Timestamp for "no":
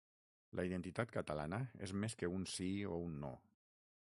3.27-3.35